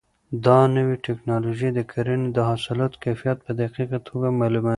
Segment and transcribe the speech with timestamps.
[0.45, 4.69] دا نوې ټیکنالوژي د کرنې د حاصلاتو کیفیت په دقیقه توګه معلوموي.